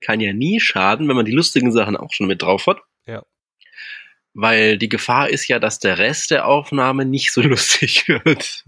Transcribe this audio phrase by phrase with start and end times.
[0.00, 2.80] kann ja nie schaden, wenn man die lustigen Sachen auch schon mit drauf hat.
[3.06, 3.22] Ja.
[4.32, 8.64] Weil die Gefahr ist ja, dass der Rest der Aufnahme nicht so lustig wird.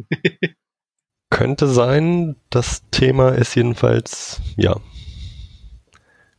[1.30, 2.37] Könnte sein.
[2.50, 4.80] Das Thema ist jedenfalls, ja.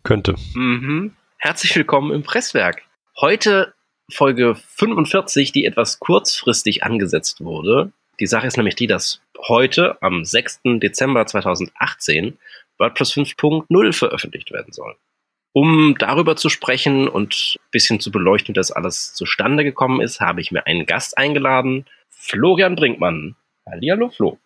[0.04, 0.36] Könnte.
[0.54, 1.16] Mhm.
[1.38, 2.84] Herzlich willkommen im Presswerk.
[3.20, 3.74] Heute
[4.12, 7.92] Folge 45, die etwas kurzfristig angesetzt wurde.
[8.20, 10.62] Die Sache ist nämlich die, dass heute am 6.
[10.82, 12.38] Dezember 2018
[12.78, 14.96] WordPress 5.0 veröffentlicht werden soll.
[15.54, 20.20] Um darüber zu sprechen und ein bisschen zu beleuchten, wie das alles zustande gekommen ist,
[20.20, 23.36] habe ich mir einen Gast eingeladen, Florian Brinkmann.
[23.70, 24.40] Hallihallo, Flo.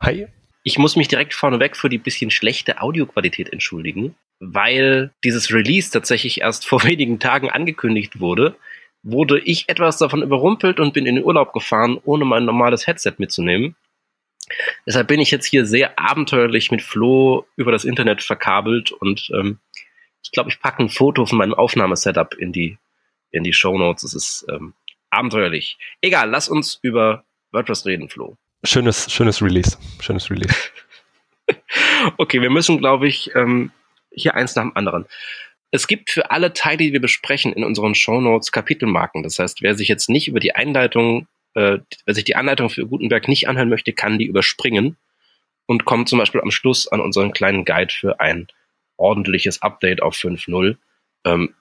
[0.00, 0.28] Hi.
[0.64, 6.42] Ich muss mich direkt vorneweg für die bisschen schlechte Audioqualität entschuldigen, weil dieses Release tatsächlich
[6.42, 8.56] erst vor wenigen Tagen angekündigt wurde,
[9.02, 13.14] wurde ich etwas davon überrumpelt und bin in den Urlaub gefahren, ohne mein normales Headset
[13.18, 13.74] mitzunehmen.
[14.86, 19.58] Deshalb bin ich jetzt hier sehr abenteuerlich mit Flo über das Internet verkabelt und ähm,
[20.22, 22.78] ich glaube, ich packe ein Foto von meinem Aufnahmesetup in die,
[23.30, 24.04] in die Show Notes.
[24.04, 24.74] Es ist ähm,
[25.10, 25.78] abenteuerlich.
[26.00, 28.36] Egal, lass uns über WordPress reden, Flo.
[28.64, 29.76] Schönes, schönes Release.
[30.00, 30.54] Schönes Release.
[32.16, 33.72] okay, wir müssen, glaube ich, ähm,
[34.10, 35.06] hier eins nach dem anderen.
[35.70, 39.22] Es gibt für alle Teile, die wir besprechen, in unseren Show Notes Kapitelmarken.
[39.22, 42.86] Das heißt, wer sich jetzt nicht über die Einleitung, äh, wer sich die Anleitung für
[42.86, 44.96] Gutenberg nicht anhören möchte, kann die überspringen
[45.66, 48.48] und kommt zum Beispiel am Schluss an unseren kleinen Guide für ein
[48.96, 50.76] ordentliches Update auf 5.0.
[51.24, 51.54] Ähm,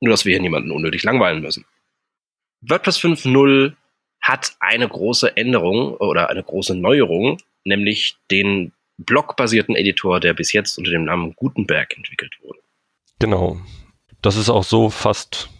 [0.00, 1.64] nur, dass wir hier niemanden unnötig langweilen müssen.
[2.60, 3.74] WordPress 5.0
[4.20, 10.78] hat eine große Änderung oder eine große Neuerung, nämlich den blockbasierten Editor, der bis jetzt
[10.78, 12.60] unter dem Namen Gutenberg entwickelt wurde.
[13.18, 13.60] Genau.
[14.20, 15.50] Das ist auch so fast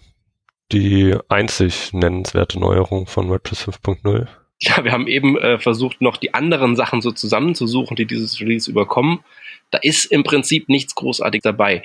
[0.72, 4.26] die einzig nennenswerte Neuerung von WordPress 5.0.
[4.60, 8.70] Ja, wir haben eben äh, versucht, noch die anderen Sachen so zusammenzusuchen, die dieses Release
[8.70, 9.20] überkommen.
[9.70, 11.82] Da ist im Prinzip nichts großartig dabei.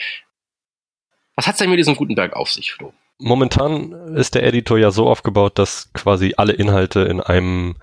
[1.36, 2.94] Was hat es denn mit diesem Gutenberg auf sich, Flo?
[3.20, 7.76] Momentan ist der Editor ja so aufgebaut, dass quasi alle Inhalte in einem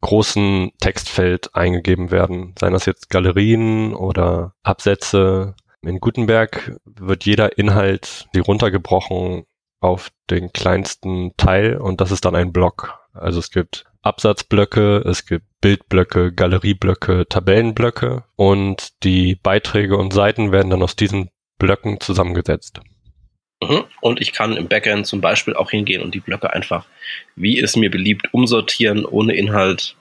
[0.00, 2.54] großen Textfeld eingegeben werden.
[2.58, 9.44] Seien das jetzt Galerien oder Absätze in Gutenberg wird jeder Inhalt runtergebrochen
[9.80, 12.98] auf den kleinsten Teil und das ist dann ein Block.
[13.12, 20.70] Also es gibt Absatzblöcke, es gibt Bildblöcke, Galerieblöcke, Tabellenblöcke und die Beiträge und Seiten werden
[20.70, 22.80] dann aus diesen Blöcken zusammengesetzt.
[23.62, 23.84] Mhm.
[24.00, 26.86] Und ich kann im Backend zum Beispiel auch hingehen und die Blöcke einfach,
[27.36, 29.96] wie es mir beliebt, umsortieren, ohne Inhalt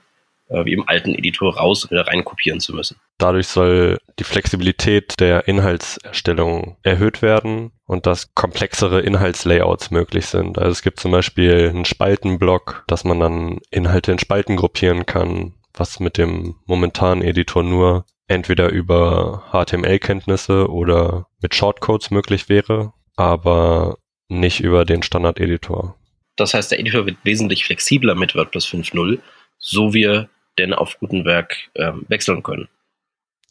[0.49, 2.97] wie im alten Editor raus und wieder rein kopieren zu müssen.
[3.17, 10.57] Dadurch soll die Flexibilität der Inhaltserstellung erhöht werden und dass komplexere Inhaltslayouts möglich sind.
[10.57, 15.53] Also es gibt zum Beispiel einen Spaltenblock, dass man dann Inhalte in Spalten gruppieren kann,
[15.73, 23.97] was mit dem momentanen Editor nur entweder über HTML-Kenntnisse oder mit Shortcodes möglich wäre, aber
[24.27, 25.95] nicht über den Standard-Editor.
[26.35, 29.19] Das heißt, der Editor wird wesentlich flexibler mit WordPress 5.0,
[29.57, 30.27] so wie
[30.59, 32.67] denn auf Gutenberg ähm, wechseln können.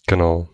[0.07, 0.49] Genau.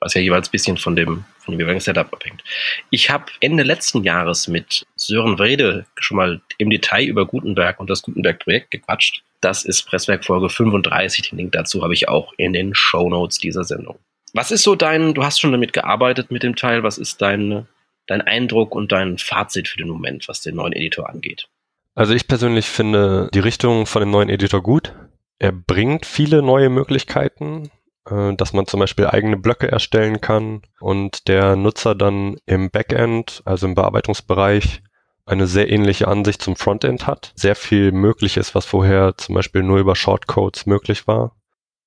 [0.00, 2.44] Was ja jeweils ein bisschen von dem, von dem jeweiligen Setup abhängt.
[2.90, 7.90] Ich habe Ende letzten Jahres mit Sören Wrede schon mal im Detail über Gutenberg und
[7.90, 9.22] das Gutenberg-Projekt gequatscht.
[9.40, 11.30] Das ist Presswerk Folge 35.
[11.30, 13.98] Den Link dazu habe ich auch in den Show Notes dieser Sendung.
[14.34, 17.66] Was ist so dein, du hast schon damit gearbeitet mit dem Teil, was ist dein,
[18.06, 21.48] dein Eindruck und dein Fazit für den Moment, was den neuen Editor angeht?
[21.94, 24.92] Also ich persönlich finde die Richtung von dem neuen Editor gut.
[25.38, 27.70] Er bringt viele neue Möglichkeiten,
[28.08, 33.42] äh, dass man zum Beispiel eigene Blöcke erstellen kann und der Nutzer dann im Backend,
[33.44, 34.82] also im Bearbeitungsbereich,
[35.26, 37.32] eine sehr ähnliche Ansicht zum Frontend hat.
[37.36, 41.36] Sehr viel möglich ist, was vorher zum Beispiel nur über Shortcodes möglich war.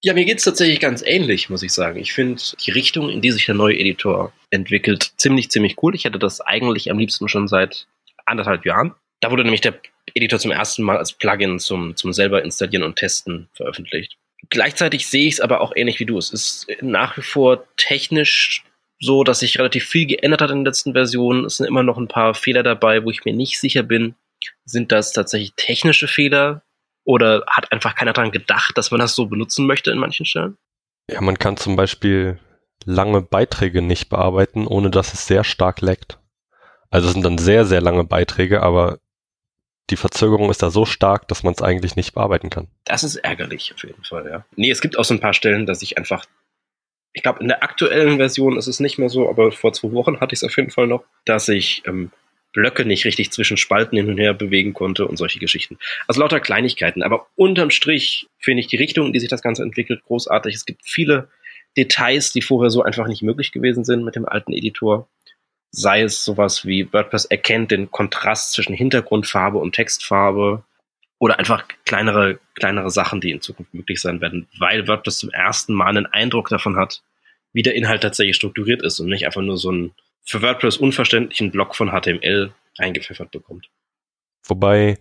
[0.03, 1.99] Ja, mir geht's tatsächlich ganz ähnlich, muss ich sagen.
[1.99, 5.93] Ich finde die Richtung, in die sich der neue Editor entwickelt, ziemlich, ziemlich cool.
[5.93, 7.87] Ich hätte das eigentlich am liebsten schon seit
[8.25, 8.95] anderthalb Jahren.
[9.19, 9.79] Da wurde nämlich der
[10.15, 14.17] Editor zum ersten Mal als Plugin zum, zum selber installieren und testen veröffentlicht.
[14.49, 16.17] Gleichzeitig sehe ich es aber auch ähnlich wie du.
[16.17, 18.63] Es ist nach wie vor technisch
[18.99, 21.45] so, dass sich relativ viel geändert hat in den letzten Versionen.
[21.45, 24.15] Es sind immer noch ein paar Fehler dabei, wo ich mir nicht sicher bin,
[24.65, 26.63] sind das tatsächlich technische Fehler
[27.03, 30.57] oder hat einfach keiner daran gedacht, dass man das so benutzen möchte in manchen Stellen?
[31.09, 32.39] Ja, man kann zum Beispiel
[32.85, 36.19] lange Beiträge nicht bearbeiten, ohne dass es sehr stark leckt.
[36.89, 38.99] Also es sind dann sehr, sehr lange Beiträge, aber
[39.89, 42.67] die Verzögerung ist da so stark, dass man es eigentlich nicht bearbeiten kann.
[42.85, 44.45] Das ist ärgerlich auf jeden Fall, ja.
[44.55, 46.25] Nee, es gibt auch so ein paar Stellen, dass ich einfach,
[47.13, 50.19] ich glaube, in der aktuellen Version ist es nicht mehr so, aber vor zwei Wochen
[50.19, 52.11] hatte ich es auf jeden Fall noch, dass ich ähm,
[52.53, 55.77] Blöcke nicht richtig zwischen Spalten hin und her bewegen konnte und solche Geschichten.
[56.07, 59.63] Also lauter Kleinigkeiten, aber unterm Strich finde ich die Richtung, in die sich das Ganze
[59.63, 60.55] entwickelt, großartig.
[60.55, 61.29] Es gibt viele
[61.77, 65.07] Details, die vorher so einfach nicht möglich gewesen sind mit dem alten Editor.
[65.71, 70.63] Sei es sowas wie WordPress erkennt den Kontrast zwischen Hintergrundfarbe und Textfarbe
[71.17, 75.73] oder einfach kleinere, kleinere Sachen, die in Zukunft möglich sein werden, weil WordPress zum ersten
[75.73, 77.03] Mal einen Eindruck davon hat,
[77.53, 81.51] wie der Inhalt tatsächlich strukturiert ist und nicht einfach nur so einen für WordPress unverständlichen
[81.51, 83.69] Block von HTML eingepfeffert bekommt.
[84.43, 84.97] Wobei,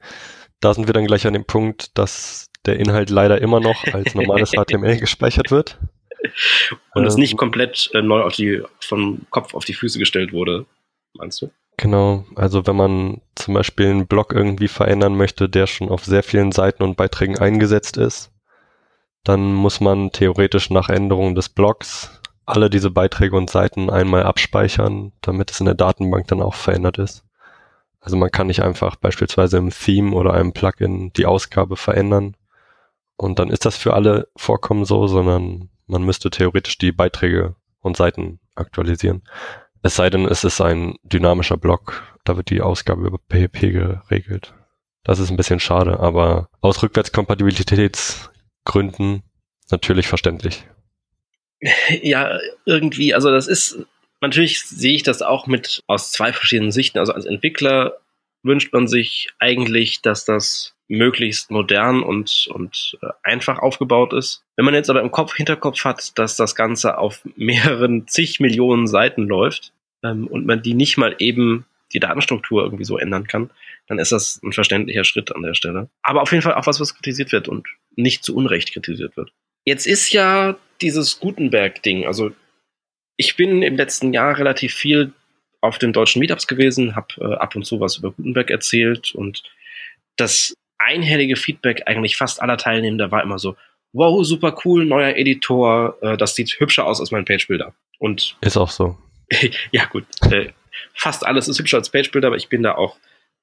[0.60, 4.14] da sind wir dann gleich an dem Punkt, dass der Inhalt leider immer noch als
[4.14, 5.78] normales HTML gespeichert wird.
[6.94, 10.32] Und es ähm, nicht komplett äh, neu auf die, vom Kopf auf die Füße gestellt
[10.32, 10.66] wurde,
[11.14, 11.50] meinst du?
[11.76, 16.22] Genau, also wenn man zum Beispiel einen Blog irgendwie verändern möchte, der schon auf sehr
[16.22, 18.30] vielen Seiten und Beiträgen eingesetzt ist,
[19.24, 25.12] dann muss man theoretisch nach Änderung des Blogs alle diese Beiträge und Seiten einmal abspeichern,
[25.22, 27.24] damit es in der Datenbank dann auch verändert ist.
[28.00, 32.36] Also man kann nicht einfach beispielsweise im Theme oder einem Plugin die Ausgabe verändern
[33.16, 37.96] und dann ist das für alle Vorkommen so, sondern man müsste theoretisch die Beiträge und
[37.96, 39.22] Seiten aktualisieren.
[39.82, 44.52] Es sei denn, es ist ein dynamischer Block, da wird die Ausgabe über PHP geregelt.
[45.02, 49.22] Das ist ein bisschen schade, aber aus Rückwärtskompatibilitätsgründen
[49.70, 50.66] natürlich verständlich.
[52.02, 53.86] Ja, irgendwie, also das ist
[54.20, 56.98] Natürlich sehe ich das auch mit aus zwei verschiedenen Sichten.
[56.98, 57.94] Also als Entwickler
[58.42, 64.42] wünscht man sich eigentlich, dass das möglichst modern und, und äh, einfach aufgebaut ist.
[64.56, 68.86] Wenn man jetzt aber im Kopf, Hinterkopf hat, dass das Ganze auf mehreren zig Millionen
[68.86, 69.72] Seiten läuft
[70.02, 73.50] ähm, und man die nicht mal eben die Datenstruktur irgendwie so ändern kann,
[73.86, 75.88] dann ist das ein verständlicher Schritt an der Stelle.
[76.02, 77.66] Aber auf jeden Fall auch was, was kritisiert wird und
[77.96, 79.32] nicht zu Unrecht kritisiert wird.
[79.64, 82.32] Jetzt ist ja dieses Gutenberg-Ding, also
[83.16, 85.12] ich bin im letzten Jahr relativ viel
[85.60, 89.42] auf den deutschen Meetups gewesen, habe äh, ab und zu was über Gutenberg erzählt und
[90.16, 93.56] das einhellige Feedback eigentlich fast aller Teilnehmender war immer so,
[93.92, 97.74] wow, super cool, neuer Editor, äh, das sieht hübscher aus als mein Pagebilder.
[97.98, 98.96] Und ist auch so.
[99.72, 100.50] ja gut, äh,
[100.94, 102.96] fast alles ist hübscher als Pagebilder, aber ich bin da auch,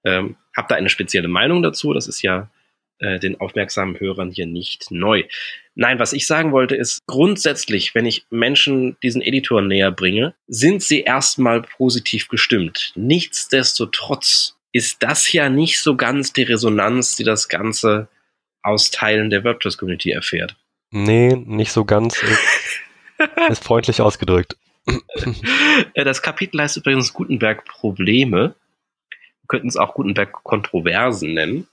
[0.03, 1.93] ähm, habe da eine spezielle Meinung dazu.
[1.93, 2.49] Das ist ja
[2.99, 5.23] äh, den aufmerksamen Hörern hier nicht neu.
[5.75, 10.81] Nein, was ich sagen wollte ist, grundsätzlich, wenn ich Menschen diesen Editor näher bringe, sind
[10.81, 12.93] sie erstmal positiv gestimmt.
[12.95, 18.07] Nichtsdestotrotz ist das ja nicht so ganz die Resonanz, die das Ganze
[18.63, 20.55] aus Teilen der WordPress-Community erfährt.
[20.91, 22.23] Nee, nicht so ganz.
[23.49, 24.57] ist freundlich ausgedrückt.
[25.93, 28.55] Äh, das Kapitel heißt übrigens Gutenberg-Probleme.
[29.09, 31.67] Wir könnten es auch Gutenberg-Kontroversen nennen.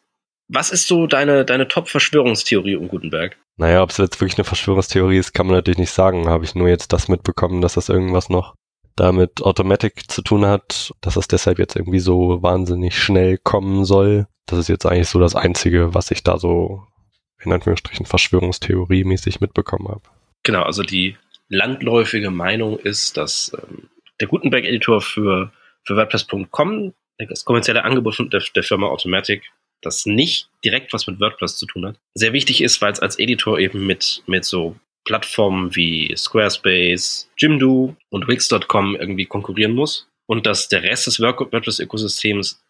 [0.49, 3.37] Was ist so deine, deine Top-Verschwörungstheorie um Gutenberg?
[3.56, 6.29] Naja, ob es jetzt wirklich eine Verschwörungstheorie ist, kann man natürlich nicht sagen.
[6.29, 8.55] Habe ich nur jetzt das mitbekommen, dass das irgendwas noch
[8.96, 14.26] damit Automatic zu tun hat, dass es deshalb jetzt irgendwie so wahnsinnig schnell kommen soll.
[14.46, 16.87] Das ist jetzt eigentlich so das Einzige, was ich da so
[17.43, 20.02] in Anführungsstrichen Verschwörungstheorie-mäßig mitbekommen habe.
[20.43, 21.17] Genau, also die
[21.49, 23.88] landläufige Meinung ist, dass ähm,
[24.20, 25.52] der Gutenberg-Editor für,
[25.85, 26.94] für WordPress.com,
[27.29, 29.43] das kommerzielle Angebot der, der Firma Automatic,
[29.85, 33.19] das nicht direkt was mit WordPress zu tun hat, sehr wichtig ist, weil es als
[33.19, 40.09] Editor eben mit, mit so Plattformen wie Squarespace, Jimdo und Wix.com irgendwie konkurrieren muss.
[40.27, 42.63] Und dass der Rest des WordPress-Ökosystems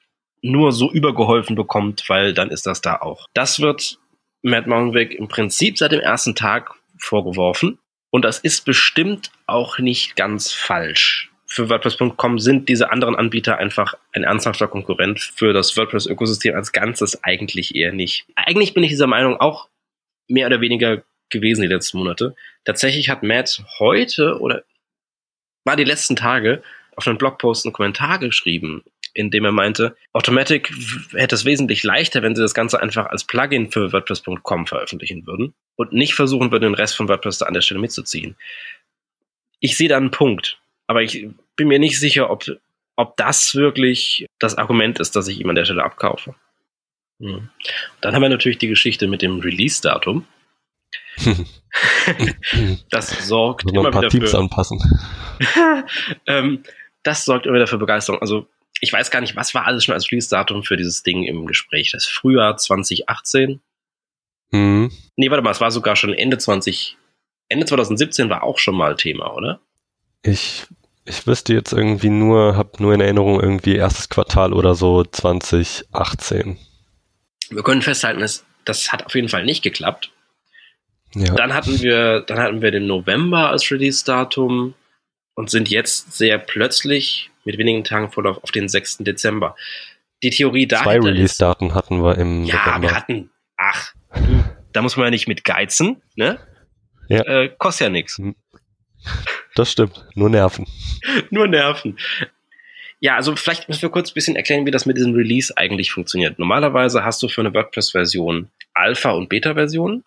[0.43, 3.29] nur so übergeholfen bekommt, weil dann ist das da auch.
[3.33, 3.99] Das wird
[4.43, 7.79] Matt Mountainweg im Prinzip seit dem ersten Tag vorgeworfen.
[8.11, 13.94] Und das ist bestimmt auch nicht ganz falsch für WordPress.com sind diese anderen Anbieter einfach
[14.13, 18.27] ein ernsthafter Konkurrent für das WordPress-Ökosystem als Ganzes eigentlich eher nicht.
[18.34, 19.69] Eigentlich bin ich dieser Meinung auch
[20.29, 22.34] mehr oder weniger gewesen die letzten Monate.
[22.65, 24.65] Tatsächlich hat Matt heute oder
[25.65, 26.63] war die letzten Tage
[26.96, 28.84] auf einem Blogpost einen Kommentar geschrieben,
[29.15, 30.72] in dem er meinte, Automatic
[31.13, 35.55] hätte es wesentlich leichter, wenn sie das Ganze einfach als Plugin für WordPress.com veröffentlichen würden
[35.77, 38.36] und nicht versuchen würden, den Rest von WordPress da an der Stelle mitzuziehen.
[39.60, 40.58] Ich sehe da einen Punkt,
[40.94, 42.44] aber ich bin mir nicht sicher, ob,
[42.94, 46.36] ob das wirklich das Argument ist, dass ich ihm an der Stelle abkaufe.
[47.20, 47.48] Hm.
[48.01, 50.24] Dann haben wir natürlich die Geschichte mit dem Release-Datum.
[52.91, 54.79] das sorgt immer wieder Teams für anpassen.
[56.27, 56.63] ähm,
[57.03, 58.20] das sorgt immer wieder für Begeisterung.
[58.20, 58.46] Also
[58.81, 61.91] ich weiß gar nicht, was war alles schon als Release-Datum für dieses Ding im Gespräch.
[61.91, 63.60] Das Frühjahr 2018.
[64.53, 64.93] Mhm.
[65.17, 66.96] Nee, warte mal, es war sogar schon Ende 20,
[67.48, 69.60] Ende 2017 war auch schon mal Thema, oder?
[70.22, 70.67] Ich
[71.06, 76.58] ich wüsste jetzt irgendwie nur, habe nur in Erinnerung irgendwie erstes Quartal oder so 2018.
[77.51, 80.11] Wir können festhalten, das, das hat auf jeden Fall nicht geklappt.
[81.15, 81.34] Ja.
[81.34, 84.75] Dann hatten wir, dann hatten wir den November als Release-Datum
[85.34, 88.99] und sind jetzt sehr plötzlich mit wenigen Tagen Vorlauf auf den 6.
[88.99, 89.55] Dezember.
[90.23, 92.82] Die Theorie da Zwei Release-Daten hatten wir im Ja, November.
[92.89, 93.93] wir hatten, ach,
[94.73, 96.39] da muss man ja nicht mit geizen, ne?
[97.08, 97.20] Ja.
[97.27, 98.20] Äh, kostet ja nichts.
[99.55, 100.05] Das stimmt.
[100.15, 100.67] Nur Nerven.
[101.31, 101.99] Nur Nerven.
[103.01, 105.93] Ja, also vielleicht müssen wir kurz ein bisschen erklären, wie das mit diesem Release eigentlich
[105.93, 106.39] funktioniert.
[106.39, 110.05] Normalerweise hast du für eine WordPress-Version Alpha- und Beta-Versionen.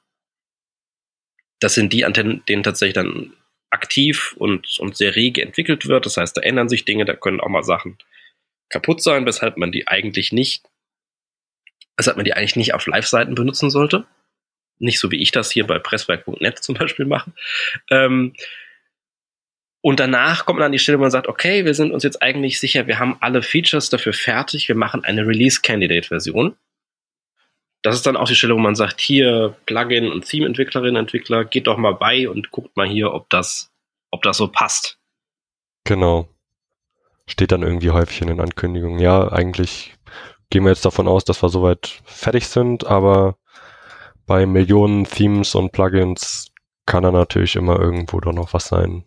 [1.60, 3.34] Das sind die, an denen tatsächlich dann
[3.70, 6.06] aktiv und, und sehr rege entwickelt wird.
[6.06, 7.98] Das heißt, da ändern sich Dinge, da können auch mal Sachen
[8.70, 10.66] kaputt sein, weshalb man die eigentlich nicht,
[11.98, 14.06] weshalb man die eigentlich nicht auf Live-Seiten benutzen sollte.
[14.80, 17.32] Nicht so wie ich das hier bei presswerk.net zum Beispiel mache.
[17.90, 18.34] Ähm,
[19.82, 22.22] und danach kommt man an die Stelle, wo man sagt, okay, wir sind uns jetzt
[22.22, 26.56] eigentlich sicher, wir haben alle Features dafür fertig, wir machen eine Release-Candidate-Version.
[27.84, 31.68] Das ist dann auch die Stelle, wo man sagt, hier Plugin und Theme-Entwicklerin, Entwickler, geht
[31.68, 33.72] doch mal bei und guckt mal hier, ob das,
[34.12, 34.98] ob das so passt.
[35.84, 36.28] Genau.
[37.28, 39.00] Steht dann irgendwie häufig in den Ankündigungen.
[39.00, 39.96] Ja, eigentlich
[40.50, 43.38] gehen wir jetzt davon aus, dass wir soweit fertig sind, aber
[44.26, 46.52] bei Millionen Themes und Plugins
[46.86, 49.04] kann da natürlich immer irgendwo doch noch was sein,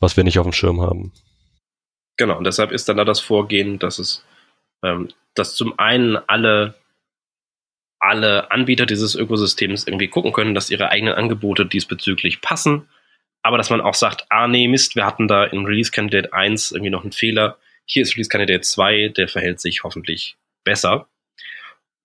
[0.00, 1.12] was wir nicht auf dem Schirm haben.
[2.16, 4.24] Genau, und deshalb ist dann da das Vorgehen, dass es,
[4.82, 6.74] ähm, dass zum einen alle
[7.98, 12.88] alle Anbieter dieses Ökosystems irgendwie gucken können, dass ihre eigenen Angebote diesbezüglich passen.
[13.42, 16.72] Aber dass man auch sagt, ah nee, Mist, wir hatten da in Release Candidate 1
[16.72, 17.58] irgendwie noch einen Fehler.
[17.84, 21.08] Hier ist Release Candidate 2, der verhält sich hoffentlich besser.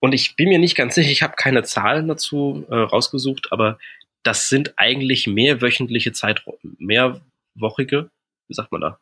[0.00, 3.78] Und ich bin mir nicht ganz sicher, ich habe keine Zahlen dazu äh, rausgesucht, aber
[4.22, 7.20] das sind eigentlich mehrwöchentliche Zeiträume,
[7.54, 8.10] mehrwochige,
[8.48, 8.98] wie sagt man da?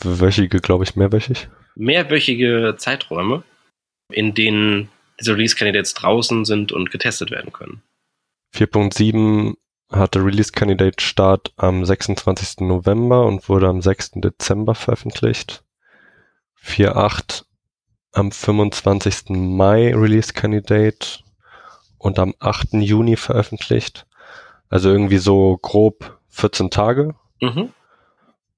[0.00, 1.48] Wöchige, glaube ich, mehrwöchig.
[1.74, 3.42] Mehrwöchige Zeiträume,
[4.12, 7.82] in denen diese Release-Candidates draußen sind und getestet werden können.
[8.54, 9.54] 4.7
[9.90, 12.60] hatte Release-Candidate Start am 26.
[12.60, 14.12] November und wurde am 6.
[14.16, 15.64] Dezember veröffentlicht.
[16.62, 17.44] 4.8
[18.12, 19.30] am 25.
[19.30, 21.20] Mai Release-Candidate
[21.98, 22.74] und am 8.
[22.74, 24.06] Juni veröffentlicht.
[24.68, 27.14] Also irgendwie so grob 14 Tage.
[27.40, 27.70] Mhm.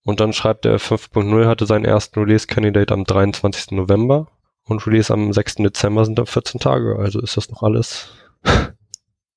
[0.04, 3.72] Und dann schreibt er 5.0 hatte seinen ersten Release-Candidate am 23.
[3.72, 4.28] November
[4.64, 5.56] und Release am 6.
[5.56, 6.96] Dezember sind dann 14 Tage.
[6.98, 8.12] Also ist das noch alles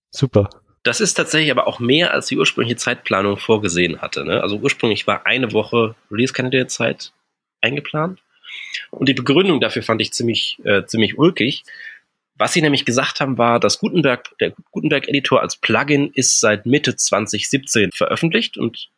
[0.09, 0.49] super.
[0.83, 4.25] Das ist tatsächlich aber auch mehr, als die ursprüngliche Zeitplanung vorgesehen hatte.
[4.25, 4.41] Ne?
[4.41, 7.13] Also ursprünglich war eine Woche Release-Candidate-Zeit
[7.61, 8.19] eingeplant.
[8.91, 11.63] Und die Begründung dafür fand ich ziemlich, äh, ziemlich ulkig.
[12.35, 16.95] Was sie nämlich gesagt haben, war, dass Gutenberg, der Gutenberg-Editor als Plugin ist seit Mitte
[16.95, 18.89] 2017 veröffentlicht und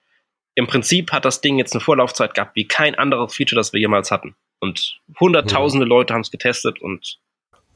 [0.56, 3.80] im Prinzip hat das Ding jetzt eine Vorlaufzeit gehabt wie kein anderes Feature, das wir
[3.80, 4.36] jemals hatten.
[4.60, 5.90] Und hunderttausende mhm.
[5.90, 7.20] Leute haben es getestet und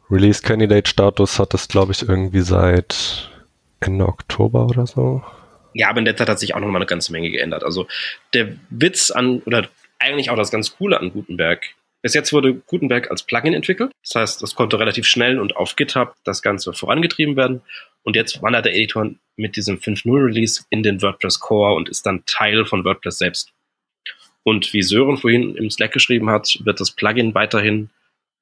[0.09, 3.29] Release Candidate Status hat es, glaube ich, irgendwie seit
[3.79, 5.24] Ende Oktober oder so.
[5.74, 7.63] Ja, aber in der Zeit hat sich auch noch mal eine ganze Menge geändert.
[7.63, 7.88] Also
[8.33, 9.67] der Witz an, oder
[10.00, 11.63] eigentlich auch das ganz Coole an Gutenberg.
[12.01, 13.91] Bis jetzt wurde Gutenberg als Plugin entwickelt.
[14.03, 17.62] Das heißt, das konnte relativ schnell und auf GitHub das Ganze vorangetrieben werden.
[18.03, 22.06] Und jetzt wandert der Editor mit diesem 5.0 Release in den WordPress Core und ist
[22.06, 23.53] dann Teil von WordPress selbst.
[24.44, 27.89] Und wie Sören vorhin im Slack geschrieben hat, wird das Plugin weiterhin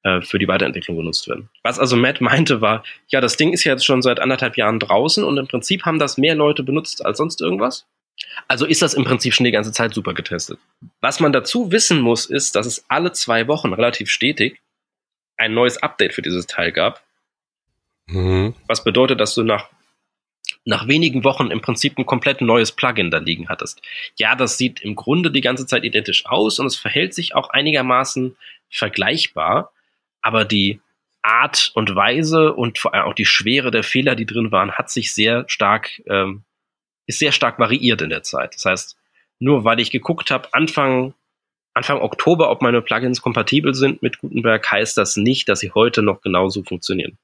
[0.04, 1.50] äh, für die Weiterentwicklung genutzt werden.
[1.62, 4.78] Was also Matt meinte war, ja, das Ding ist ja jetzt schon seit anderthalb Jahren
[4.78, 7.86] draußen und im Prinzip haben das mehr Leute benutzt als sonst irgendwas.
[8.46, 10.58] Also ist das im Prinzip schon die ganze Zeit super getestet.
[11.00, 14.60] Was man dazu wissen muss, ist, dass es alle zwei Wochen relativ stetig
[15.36, 17.02] ein neues Update für dieses Teil gab.
[18.08, 18.54] Mhm.
[18.66, 19.68] Was bedeutet, dass du nach
[20.64, 23.80] nach wenigen Wochen im Prinzip ein komplett neues Plugin da liegen hattest.
[24.16, 27.50] Ja, das sieht im Grunde die ganze Zeit identisch aus und es verhält sich auch
[27.50, 28.36] einigermaßen
[28.68, 29.72] vergleichbar,
[30.20, 30.80] aber die
[31.22, 34.90] Art und Weise und vor allem auch die Schwere der Fehler, die drin waren, hat
[34.90, 36.44] sich sehr stark, ähm,
[37.06, 38.54] ist sehr stark variiert in der Zeit.
[38.54, 38.96] Das heißt,
[39.38, 41.14] nur weil ich geguckt habe, Anfang,
[41.74, 46.02] Anfang Oktober, ob meine Plugins kompatibel sind mit Gutenberg, heißt das nicht, dass sie heute
[46.02, 47.18] noch genauso funktionieren.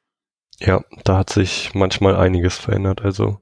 [0.61, 3.03] Ja, da hat sich manchmal einiges verändert.
[3.03, 3.41] Also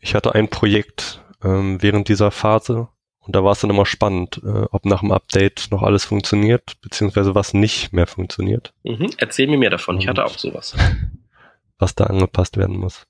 [0.00, 2.88] ich hatte ein Projekt ähm, während dieser Phase
[3.20, 6.80] und da war es dann immer spannend, äh, ob nach dem Update noch alles funktioniert,
[6.80, 8.72] beziehungsweise was nicht mehr funktioniert.
[8.84, 9.10] Mhm.
[9.18, 10.74] Erzähl mir mehr davon, und ich hatte auch sowas.
[11.78, 13.06] Was da angepasst werden muss.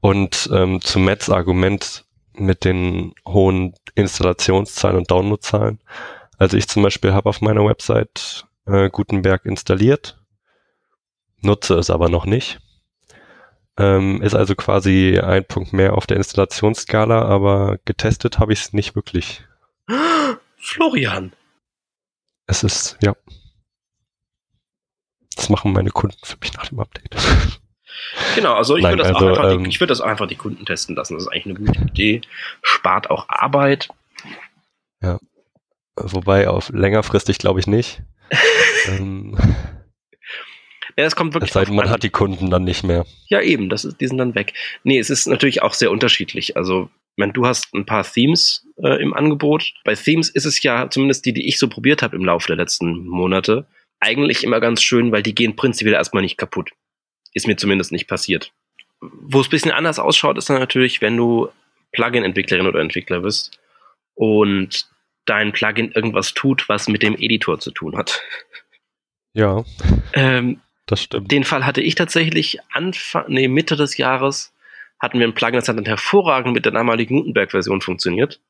[0.00, 5.80] Und ähm, zu Mets Argument mit den hohen Installationszahlen und Downloadzahlen.
[6.38, 10.22] Also ich zum Beispiel habe auf meiner Website äh, Gutenberg installiert,
[11.42, 12.60] nutze es aber noch nicht
[13.78, 18.72] ähm, ist also quasi ein Punkt mehr auf der Installationsskala, aber getestet habe ich es
[18.72, 19.44] nicht wirklich.
[20.58, 21.32] Florian.
[22.46, 23.14] Es ist, ja.
[25.36, 27.16] Das machen meine Kunden für mich nach dem Update.
[28.34, 31.14] Genau, also ich würde das, also, auch ähm, würd das einfach die Kunden testen lassen.
[31.14, 32.20] Das ist eigentlich eine gute Idee.
[32.62, 33.88] Spart auch Arbeit.
[35.00, 35.18] Ja.
[35.96, 38.02] Wobei auf längerfristig glaube ich nicht.
[38.88, 39.36] ähm,
[40.98, 41.50] ja, es kommt wirklich.
[41.50, 41.92] Es sei denn, man an.
[41.92, 43.06] hat die Kunden dann nicht mehr.
[43.28, 44.52] Ja, eben, das ist, die sind dann weg.
[44.84, 46.56] Nee, es ist natürlich auch sehr unterschiedlich.
[46.56, 49.74] Also meine, du hast ein paar Themes äh, im Angebot.
[49.84, 52.56] Bei Themes ist es ja, zumindest die, die ich so probiert habe im Laufe der
[52.56, 53.66] letzten Monate,
[54.00, 56.70] eigentlich immer ganz schön, weil die gehen prinzipiell erstmal nicht kaputt.
[57.34, 58.52] Ist mir zumindest nicht passiert.
[59.00, 61.48] Wo es ein bisschen anders ausschaut, ist dann natürlich, wenn du
[61.92, 63.58] Plugin-Entwicklerin oder Entwickler bist
[64.14, 64.88] und
[65.24, 68.22] dein Plugin irgendwas tut, was mit dem Editor zu tun hat.
[69.34, 69.64] Ja.
[70.14, 71.30] Ähm, das stimmt.
[71.30, 74.54] Den Fall hatte ich tatsächlich Anfang, nee, Mitte des Jahres
[74.98, 78.40] hatten wir ein Plugin, das hat dann hervorragend mit der damaligen Gutenberg-Version funktioniert.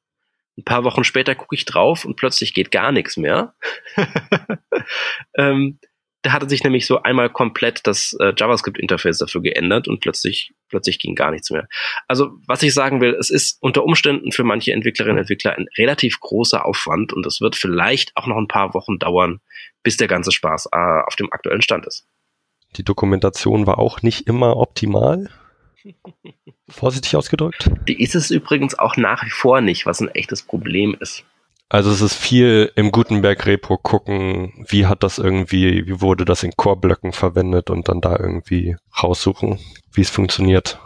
[0.57, 3.55] Ein paar Wochen später gucke ich drauf und plötzlich geht gar nichts mehr.
[5.37, 5.79] ähm,
[6.23, 10.99] da hatte sich nämlich so einmal komplett das äh, JavaScript-Interface dafür geändert und plötzlich, plötzlich
[10.99, 11.69] ging gar nichts mehr.
[12.09, 15.69] Also, was ich sagen will, es ist unter Umständen für manche Entwicklerinnen und Entwickler ein
[15.77, 19.41] relativ großer Aufwand und es wird vielleicht auch noch ein paar Wochen dauern,
[19.85, 22.07] bis der ganze Spaß äh, auf dem aktuellen Stand ist.
[22.77, 25.31] Die Dokumentation war auch nicht immer optimal.
[26.69, 27.71] Vorsichtig ausgedrückt.
[27.87, 31.25] Die ist es übrigens auch nach wie vor nicht, was ein echtes Problem ist.
[31.71, 36.53] Also es ist viel im Gutenberg-Repo gucken, wie hat das irgendwie, wie wurde das in
[36.57, 39.59] Core-Blöcken verwendet und dann da irgendwie raussuchen,
[39.93, 40.79] wie es funktioniert.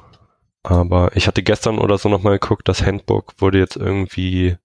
[0.64, 4.56] Aber ich hatte gestern oder so nochmal geguckt, das Handbook wurde jetzt irgendwie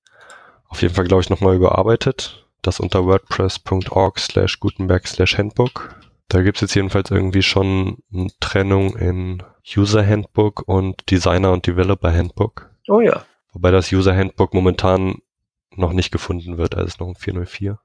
[0.67, 2.45] auf jeden Fall, glaube ich, nochmal überarbeitet.
[2.63, 5.95] Das unter wordpress.org slash Gutenberg slash Handbook.
[6.29, 9.43] Da gibt's jetzt jedenfalls irgendwie schon eine Trennung in
[9.75, 12.69] User Handbook und Designer und Developer Handbook.
[12.87, 13.25] Oh ja.
[13.53, 15.21] Wobei das User Handbook momentan
[15.75, 17.79] noch nicht gefunden wird, also ist noch ein 404.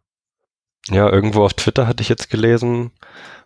[0.89, 2.91] Ja, irgendwo auf Twitter hatte ich jetzt gelesen,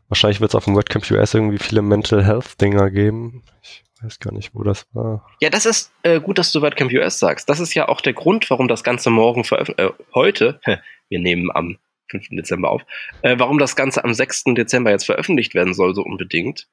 [0.09, 3.43] wahrscheinlich wird es auf dem WordCamp US irgendwie viele Mental Health Dinger geben.
[3.63, 5.27] Ich weiß gar nicht, wo das war.
[5.41, 7.49] Ja, das ist äh, gut, dass du WordCamp US sagst.
[7.49, 10.61] Das ist ja auch der Grund, warum das Ganze morgen veröffentlicht, äh, heute,
[11.09, 11.77] wir nehmen am
[12.11, 12.29] 5.
[12.31, 12.83] Dezember auf,
[13.23, 14.45] äh, warum das Ganze am 6.
[14.55, 16.69] Dezember jetzt veröffentlicht werden soll, so unbedingt.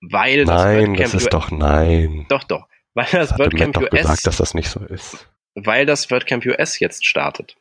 [0.00, 2.26] Weil das nein, WordCamp das ist doch nein.
[2.28, 2.68] Doch, doch.
[2.92, 3.90] Weil das, das WordCamp US.
[3.90, 7.56] gesagt, dass das nicht so ist weil das WordCamp US jetzt startet.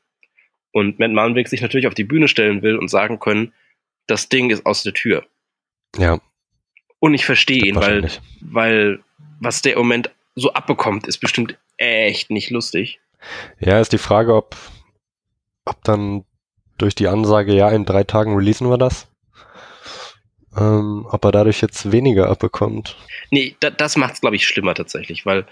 [0.71, 3.53] Und Matt Malmweg sich natürlich auf die Bühne stellen will und sagen können,
[4.07, 5.25] das Ding ist aus der Tür.
[5.97, 6.19] Ja.
[6.99, 8.09] Und ich verstehe ihn, weil,
[8.41, 8.99] weil
[9.39, 12.99] was der im Moment so abbekommt, ist bestimmt echt nicht lustig.
[13.59, 14.55] Ja, ist die Frage, ob,
[15.65, 16.25] ob dann
[16.77, 19.07] durch die Ansage, ja, in drei Tagen releasen wir das,
[20.57, 22.97] ähm, ob er dadurch jetzt weniger abbekommt.
[23.31, 25.45] Nee, da, das macht es, glaube ich, schlimmer tatsächlich, weil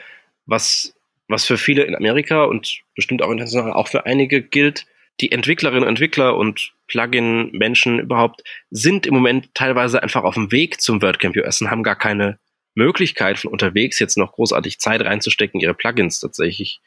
[0.45, 0.93] was
[1.31, 4.85] was für viele in Amerika und bestimmt auch international auch für einige gilt,
[5.21, 10.81] die Entwicklerinnen und Entwickler und Plugin-Menschen überhaupt sind im Moment teilweise einfach auf dem Weg
[10.81, 12.37] zum WordCamp US und haben gar keine
[12.75, 16.81] Möglichkeit von unterwegs jetzt noch großartig Zeit reinzustecken, ihre Plugins tatsächlich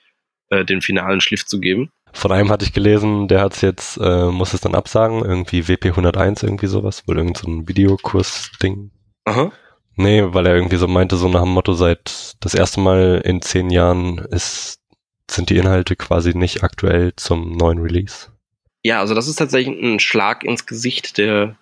[0.51, 1.91] äh, den finalen Schliff zu geben.
[2.15, 5.63] Von einem hatte ich gelesen, der hat es jetzt, äh, muss es dann absagen, irgendwie
[5.63, 8.93] WP101, irgendwie sowas, wohl irgend so ein Videokurs-Ding.
[9.25, 9.53] Aha.
[9.97, 13.43] Nee, weil er irgendwie so meinte, so nach dem Motto, seit das erste Mal in
[13.43, 14.81] zehn Jahren ist,
[15.29, 18.29] sind die Inhalte quasi nicht aktuell zum neuen Release.
[18.85, 21.57] Ja, also das ist tatsächlich ein Schlag ins Gesicht der,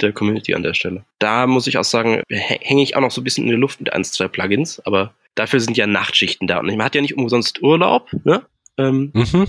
[0.00, 1.04] der Community an der Stelle.
[1.20, 3.80] Da muss ich auch sagen, hänge ich auch noch so ein bisschen in der Luft
[3.80, 6.58] mit eins, zwei Plugins, aber dafür sind ja Nachtschichten da.
[6.58, 8.44] Und man hat ja nicht umsonst Urlaub, ne?
[8.78, 9.46] Ähm, mhm.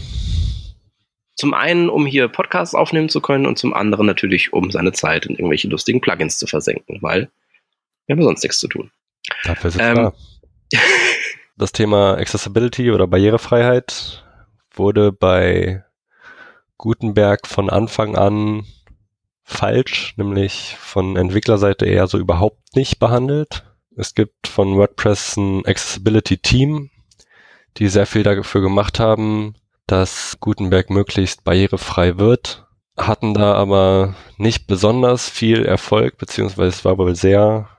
[1.35, 5.25] Zum einen, um hier Podcasts aufnehmen zu können und zum anderen natürlich, um seine Zeit
[5.25, 7.29] in irgendwelche lustigen Plugins zu versenken, weil
[8.05, 8.91] wir haben sonst nichts zu tun.
[9.43, 10.13] Dafür ist ähm, klar.
[11.55, 14.25] Das Thema Accessibility oder Barrierefreiheit
[14.73, 15.83] wurde bei
[16.77, 18.65] Gutenberg von Anfang an
[19.43, 23.65] falsch, nämlich von Entwicklerseite eher so überhaupt nicht behandelt.
[23.95, 26.89] Es gibt von WordPress ein Accessibility Team,
[27.77, 29.55] die sehr viel dafür gemacht haben,
[29.87, 32.65] dass Gutenberg möglichst barrierefrei wird,
[32.97, 37.69] hatten da aber nicht besonders viel Erfolg, beziehungsweise es war wohl sehr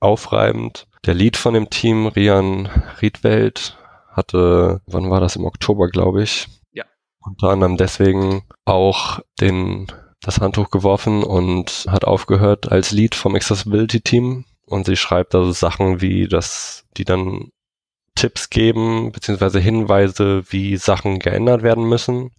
[0.00, 0.86] aufreibend.
[1.06, 2.68] Der Lead von dem Team, Rian
[3.00, 3.76] Riedwelt,
[4.12, 5.36] hatte, wann war das?
[5.36, 6.48] Im Oktober, glaube ich.
[6.72, 6.84] Ja.
[7.20, 9.86] Unter anderem deswegen auch den,
[10.20, 14.44] das Handtuch geworfen und hat aufgehört als Lead vom Accessibility Team.
[14.66, 17.50] Und sie schreibt also Sachen wie, dass die dann
[18.14, 22.30] Tipps geben, beziehungsweise Hinweise, wie Sachen geändert werden müssen,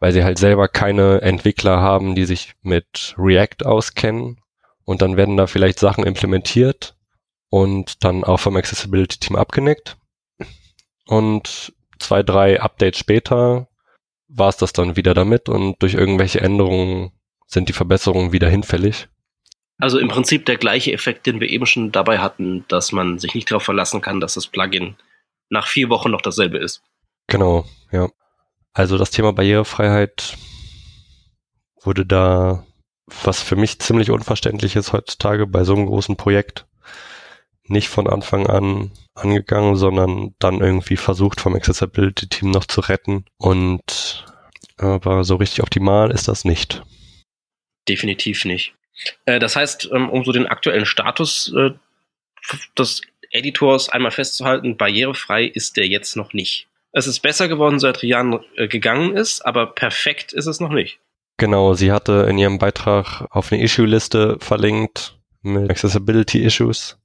[0.00, 4.40] weil sie halt selber keine Entwickler haben, die sich mit React auskennen
[4.84, 6.96] und dann werden da vielleicht Sachen implementiert
[7.50, 9.96] und dann auch vom Accessibility Team abgenickt.
[11.06, 13.68] Und zwei, drei Updates später
[14.28, 17.12] war es das dann wieder damit und durch irgendwelche Änderungen
[17.46, 19.08] sind die Verbesserungen wieder hinfällig.
[19.78, 23.34] Also im Prinzip der gleiche Effekt, den wir eben schon dabei hatten, dass man sich
[23.34, 24.96] nicht darauf verlassen kann, dass das Plugin
[25.50, 26.82] nach vier Wochen noch dasselbe ist.
[27.28, 28.08] Genau, ja.
[28.72, 30.36] Also das Thema Barrierefreiheit
[31.82, 32.64] wurde da
[33.24, 36.66] was für mich ziemlich unverständlich ist heutzutage bei so einem großen Projekt,
[37.64, 43.24] nicht von Anfang an angegangen, sondern dann irgendwie versucht vom Accessibility-Team noch zu retten.
[43.36, 44.24] Und
[44.76, 46.82] aber so richtig optimal ist das nicht.
[47.88, 48.74] Definitiv nicht.
[49.24, 51.70] Äh, das heißt, ähm, um so den aktuellen Status äh,
[52.76, 56.68] des Editors einmal festzuhalten, barrierefrei ist der jetzt noch nicht.
[56.92, 60.98] Es ist besser geworden, seit Rian äh, gegangen ist, aber perfekt ist es noch nicht.
[61.36, 66.98] Genau, sie hatte in ihrem Beitrag auf eine Issue-Liste verlinkt mit Accessibility Issues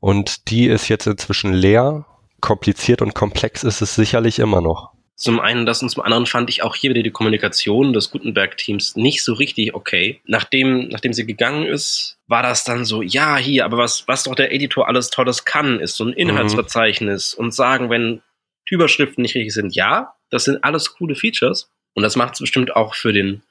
[0.00, 2.04] und die ist jetzt inzwischen leer.
[2.40, 4.91] Kompliziert und komplex ist es sicherlich immer noch.
[5.14, 8.96] Zum einen das und zum anderen fand ich auch hier wieder die Kommunikation des Gutenberg-Teams
[8.96, 10.20] nicht so richtig okay.
[10.24, 14.34] Nachdem, nachdem sie gegangen ist, war das dann so, ja, hier, aber was, was doch
[14.34, 17.44] der Editor alles Tolles kann, ist so ein Inhaltsverzeichnis mhm.
[17.44, 18.22] und sagen, wenn
[18.68, 21.70] Überschriften nicht richtig sind, ja, das sind alles coole Features.
[21.94, 23.42] Und das macht es bestimmt auch für den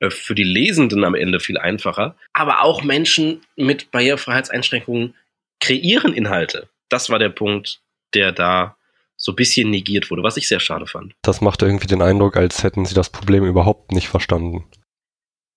[0.00, 2.16] äh, für die Lesenden am Ende viel einfacher.
[2.32, 5.14] Aber auch Menschen mit Barrierefreiheitseinschränkungen
[5.60, 6.68] kreieren Inhalte.
[6.88, 7.80] Das war der Punkt,
[8.14, 8.76] der da
[9.16, 11.14] so ein bisschen negiert wurde, was ich sehr schade fand.
[11.22, 14.64] Das macht irgendwie den Eindruck, als hätten sie das Problem überhaupt nicht verstanden.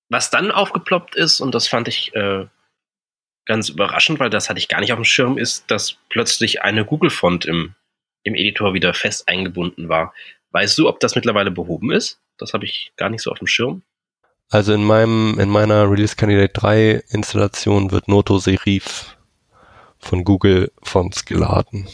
[0.09, 2.47] Was dann aufgeploppt ist, und das fand ich äh,
[3.45, 6.85] ganz überraschend, weil das hatte ich gar nicht auf dem Schirm, ist, dass plötzlich eine
[6.85, 7.75] Google-Font im,
[8.23, 10.13] im Editor wieder fest eingebunden war.
[10.51, 12.19] Weißt du, ob das mittlerweile behoben ist?
[12.37, 13.83] Das habe ich gar nicht so auf dem Schirm.
[14.49, 19.15] Also in meinem, in meiner Release Candidate 3 Installation wird Noto Serif
[19.99, 21.87] von Google Fonts geladen.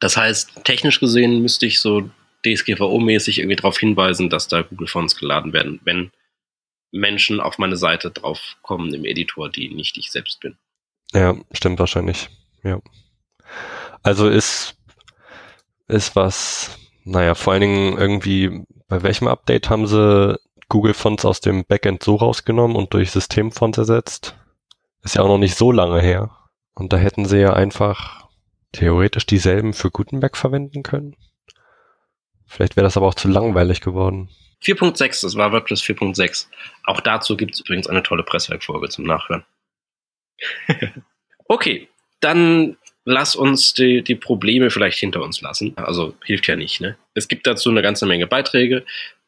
[0.00, 2.10] Das heißt, technisch gesehen müsste ich so
[2.44, 6.10] DSGVO-mäßig irgendwie darauf hinweisen, dass da Google Fonts geladen werden, wenn
[6.92, 10.56] Menschen auf meine Seite drauf kommen im Editor, die nicht ich selbst bin.
[11.12, 12.28] Ja, stimmt wahrscheinlich.
[12.62, 12.80] Ja.
[14.02, 14.76] Also ist,
[15.88, 21.40] ist was, naja, vor allen Dingen irgendwie, bei welchem Update haben sie Google Fonts aus
[21.40, 24.36] dem Backend so rausgenommen und durch Systemfonts ersetzt?
[25.02, 26.30] Ist ja auch noch nicht so lange her.
[26.74, 28.27] Und da hätten sie ja einfach
[28.72, 31.16] theoretisch dieselben für Gutenberg verwenden können.
[32.46, 34.30] Vielleicht wäre das aber auch zu langweilig geworden.
[34.62, 36.46] 4.6, das war WordPress 4.6.
[36.84, 39.44] Auch dazu gibt es übrigens eine tolle Presswerkfolge zum Nachhören.
[41.48, 41.88] okay,
[42.20, 45.76] dann lass uns die, die Probleme vielleicht hinter uns lassen.
[45.76, 46.80] Also hilft ja nicht.
[46.80, 46.98] Ne?
[47.14, 48.84] Es gibt dazu eine ganze Menge Beiträge.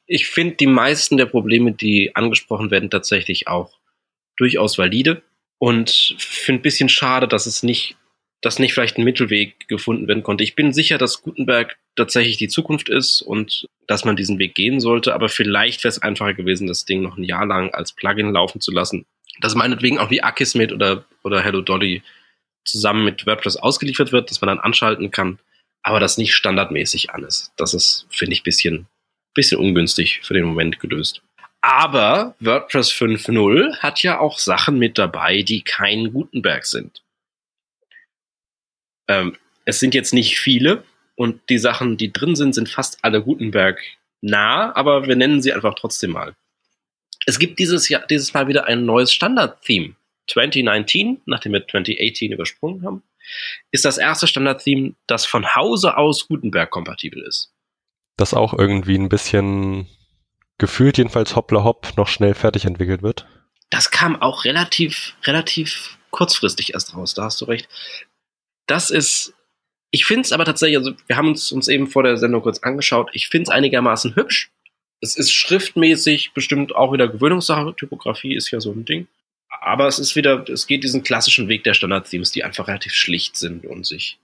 [0.07, 3.79] Ich finde die meisten der Probleme, die angesprochen werden, tatsächlich auch
[4.37, 5.23] durchaus valide
[5.59, 7.97] und finde ein bisschen schade, dass es nicht
[8.43, 10.45] dass nicht vielleicht ein Mittelweg gefunden werden konnte.
[10.45, 14.81] Ich bin sicher, dass Gutenberg tatsächlich die Zukunft ist und dass man diesen Weg gehen
[14.81, 18.33] sollte, aber vielleicht wäre es einfacher gewesen, das Ding noch ein Jahr lang als Plugin
[18.33, 19.05] laufen zu lassen.
[19.41, 22.03] Dass meinetwegen auch wie Akismet oder, oder Hello Dolly
[22.65, 25.39] zusammen mit WordPress ausgeliefert wird, dass man dann anschalten kann,
[25.83, 27.53] aber das nicht standardmäßig an ist.
[27.57, 28.87] Das ist, finde ich, bisschen,
[29.35, 31.23] bisschen ungünstig für den Moment gelöst.
[31.63, 37.03] Aber WordPress 5.0 hat ja auch Sachen mit dabei, die kein Gutenberg sind.
[39.11, 40.85] Ähm, es sind jetzt nicht viele
[41.17, 43.81] und die Sachen, die drin sind, sind fast alle Gutenberg
[44.21, 46.35] nah, aber wir nennen sie einfach trotzdem mal.
[47.27, 49.97] Es gibt dieses Jahr, dieses Mal wieder ein neues Standard-Theme.
[50.29, 53.03] 2019, nachdem wir 2018 übersprungen haben,
[53.73, 57.53] ist das erste Standard-Theme, das von Hause aus Gutenberg-kompatibel ist.
[58.17, 59.89] Das auch irgendwie ein bisschen
[60.59, 63.27] gefühlt jedenfalls hoppla hopp noch schnell fertig entwickelt wird.
[63.71, 67.69] Das kam auch relativ, relativ kurzfristig erst raus, da hast du recht
[68.71, 69.35] das ist,
[69.91, 72.61] ich finde es aber tatsächlich, also wir haben uns, uns eben vor der Sendung kurz
[72.61, 74.51] angeschaut, ich finde es einigermaßen hübsch.
[75.01, 79.09] Es ist schriftmäßig bestimmt auch wieder Gewöhnungssache, Typografie ist ja so ein Ding.
[79.63, 83.37] Aber es ist wieder, es geht diesen klassischen Weg der Standard-Themes, die einfach relativ schlicht
[83.37, 84.19] sind und sich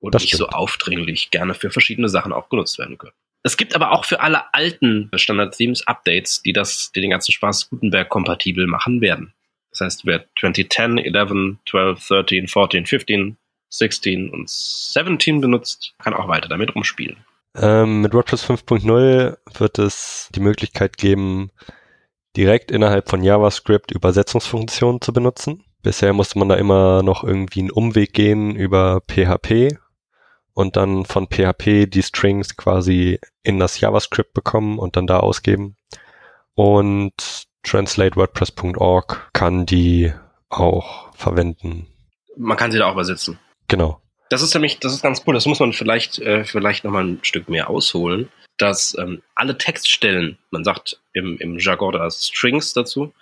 [0.00, 3.12] und nicht so aufdringlich gerne für verschiedene Sachen auch genutzt werden können.
[3.44, 7.70] Es gibt aber auch für alle alten Standard-Themes Updates, die das, die den ganzen Spaß
[7.70, 9.34] Gutenberg kompatibel machen werden.
[9.70, 13.36] Das heißt, wer 2010, 11, 12, 13, 14, 15
[13.72, 17.24] 16 und 17 benutzt, kann auch weiter damit rumspielen.
[17.56, 21.50] Ähm, mit WordPress 5.0 wird es die Möglichkeit geben,
[22.36, 25.64] direkt innerhalb von JavaScript Übersetzungsfunktionen zu benutzen.
[25.82, 29.78] Bisher musste man da immer noch irgendwie einen Umweg gehen über PHP
[30.54, 35.76] und dann von PHP die Strings quasi in das JavaScript bekommen und dann da ausgeben.
[36.54, 40.12] Und translatewordpress.org kann die
[40.48, 41.86] auch verwenden.
[42.36, 43.38] Man kann sie da auch übersetzen.
[43.72, 44.02] Genau.
[44.28, 45.32] Das ist nämlich, das ist ganz cool.
[45.32, 50.36] Das muss man vielleicht, äh, vielleicht nochmal ein Stück mehr ausholen, dass ähm, alle Textstellen,
[50.50, 53.14] man sagt im, im Jargon da Strings dazu,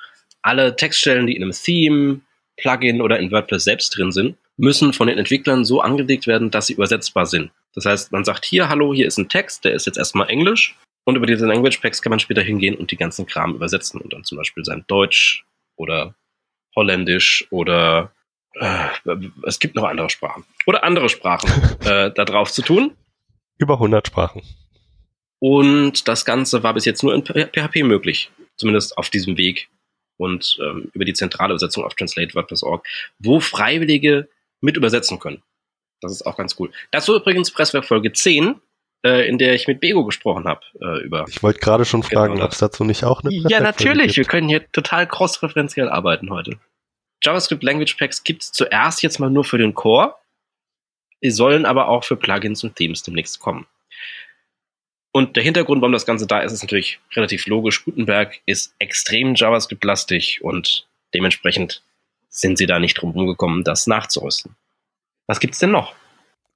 [0.42, 2.20] alle Textstellen, die in einem Theme,
[2.56, 6.66] Plugin oder in WordPress selbst drin sind, müssen von den Entwicklern so angelegt werden, dass
[6.66, 7.52] sie übersetzbar sind.
[7.76, 10.76] Das heißt, man sagt hier, hallo, hier ist ein Text, der ist jetzt erstmal Englisch
[11.04, 14.12] und über diese Language Packs kann man später hingehen und die ganzen Kram übersetzen und
[14.12, 15.44] dann zum Beispiel sein Deutsch
[15.76, 16.16] oder
[16.74, 18.10] Holländisch oder
[18.54, 18.88] äh,
[19.44, 20.44] es gibt noch andere Sprachen.
[20.66, 21.50] Oder andere Sprachen
[21.84, 22.92] äh, da drauf zu tun.
[23.58, 24.42] Über 100 Sprachen.
[25.38, 28.30] Und das Ganze war bis jetzt nur in PHP möglich.
[28.56, 29.68] Zumindest auf diesem Weg.
[30.16, 32.86] Und ähm, über die zentrale Übersetzung auf translate.wordpress.org,
[33.18, 34.28] wo Freiwillige
[34.60, 35.42] mit übersetzen können.
[36.02, 36.70] Das ist auch ganz cool.
[36.90, 38.56] Dazu übrigens Presswerk Folge 10,
[39.02, 41.24] äh, in der ich mit Bego gesprochen habe äh, über.
[41.28, 44.16] Ich wollte gerade schon fragen, genau ob es dazu nicht auch eine Ja, natürlich.
[44.16, 46.58] Wir können hier total cross-referenziell arbeiten heute.
[47.22, 50.14] JavaScript Language Packs gibt es zuerst jetzt mal nur für den Core.
[51.22, 53.66] Die sollen aber auch für Plugins und Themes demnächst kommen.
[55.12, 57.84] Und der Hintergrund, warum das Ganze da ist, ist natürlich relativ logisch.
[57.84, 61.82] Gutenberg ist extrem JavaScript-lastig und dementsprechend
[62.28, 64.54] sind sie da nicht drum rumgekommen, das nachzurüsten.
[65.26, 65.94] Was gibt's denn noch?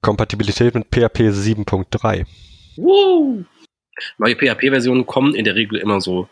[0.01, 2.27] Kompatibilität mit PHP 7.3.
[2.77, 3.45] Woo!
[4.19, 6.29] Neue PHP-Versionen kommen in der Regel immer so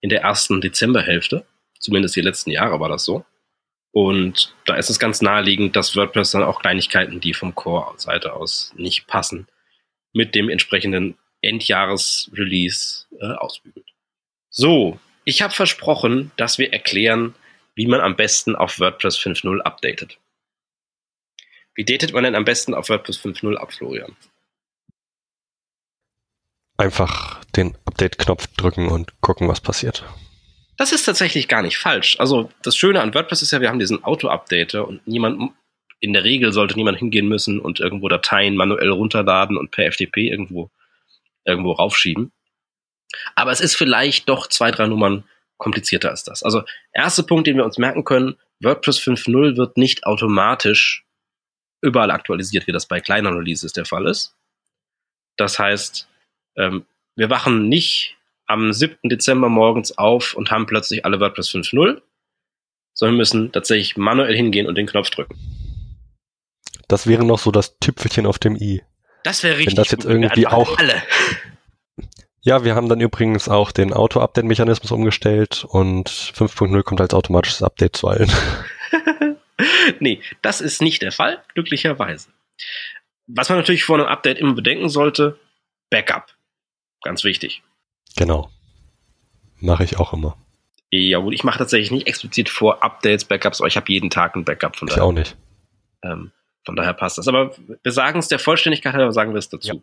[0.00, 1.44] in der ersten Dezemberhälfte.
[1.78, 3.24] Zumindest die letzten Jahre war das so.
[3.96, 8.74] Und da ist es ganz naheliegend, dass WordPress dann auch Kleinigkeiten, die vom Core-Seite aus
[8.76, 9.48] nicht passen,
[10.12, 13.86] mit dem entsprechenden Endjahres-Release äh, ausbügelt.
[14.50, 17.34] So, ich habe versprochen, dass wir erklären,
[17.74, 20.18] wie man am besten auf WordPress 5.0 updatet.
[21.74, 24.14] Wie datet man denn am besten auf WordPress 5.0 ab, Florian?
[26.76, 30.04] Einfach den Update-Knopf drücken und gucken, was passiert.
[30.76, 32.16] Das ist tatsächlich gar nicht falsch.
[32.18, 35.52] Also das Schöne an WordPress ist ja, wir haben diesen Auto-Updater und niemand,
[36.00, 40.28] in der Regel sollte niemand hingehen müssen und irgendwo Dateien manuell runterladen und per FTP
[40.28, 40.70] irgendwo,
[41.44, 42.32] irgendwo raufschieben.
[43.34, 45.24] Aber es ist vielleicht doch zwei, drei Nummern
[45.56, 46.42] komplizierter als das.
[46.42, 46.62] Also
[46.92, 51.04] erster Punkt, den wir uns merken können, WordPress 5.0 wird nicht automatisch
[51.80, 54.34] überall aktualisiert, wie das bei kleineren Releases der Fall ist.
[55.36, 56.08] Das heißt,
[56.56, 58.96] ähm, wir wachen nicht am 7.
[59.08, 62.00] Dezember morgens auf und haben plötzlich alle WordPress 5.0,
[62.94, 65.36] sondern müssen tatsächlich manuell hingehen und den Knopf drücken.
[66.88, 68.82] Das wäre noch so das Tüpfelchen auf dem i.
[69.24, 69.76] Das wäre richtig.
[69.76, 71.02] Wenn das jetzt irgendwie auch alle.
[72.40, 77.96] Ja, wir haben dann übrigens auch den Auto-Update-Mechanismus umgestellt und 5.0 kommt als automatisches Update
[77.96, 78.30] zu allen.
[80.00, 82.30] nee, das ist nicht der Fall, glücklicherweise.
[83.26, 85.38] Was man natürlich vor einem Update immer bedenken sollte,
[85.90, 86.34] Backup.
[87.02, 87.62] Ganz wichtig.
[88.16, 88.50] Genau.
[89.60, 90.36] Mache ich auch immer.
[90.90, 94.36] Ja, gut, ich mache tatsächlich nicht explizit vor Updates, Backups, aber ich habe jeden Tag
[94.36, 95.02] ein Backup von daher.
[95.02, 95.36] Ich auch nicht.
[96.02, 96.32] Ähm,
[96.64, 97.28] von daher passt das.
[97.28, 99.68] Aber wir sagen es der Vollständigkeit halber, sagen wir es dazu.
[99.68, 99.74] Ja.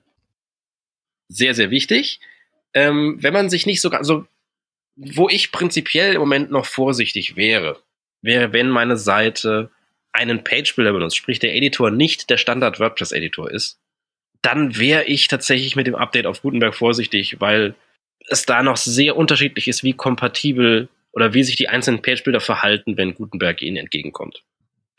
[1.29, 2.19] Sehr, sehr wichtig.
[2.73, 4.25] Ähm, wenn man sich nicht so ganz, also
[4.95, 7.79] wo ich prinzipiell im Moment noch vorsichtig wäre,
[8.21, 9.71] wäre, wenn meine Seite
[10.11, 13.79] einen Page-Builder benutzt, sprich der Editor nicht der Standard WordPress-Editor ist,
[14.41, 17.75] dann wäre ich tatsächlich mit dem Update auf Gutenberg vorsichtig, weil
[18.27, 22.97] es da noch sehr unterschiedlich ist, wie kompatibel oder wie sich die einzelnen Page-Builder verhalten,
[22.97, 24.43] wenn Gutenberg ihnen entgegenkommt.